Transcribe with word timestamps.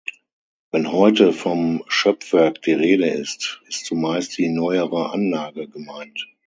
Wenn 0.71 0.91
heute 0.91 1.31
vom 1.31 1.83
Schöpfwerk 1.87 2.63
die 2.63 2.73
Rede 2.73 3.07
ist, 3.07 3.61
ist 3.67 3.85
zumeist 3.85 4.35
die 4.39 4.49
neuere 4.49 5.11
Anlage 5.11 5.67
gemeint. 5.69 6.27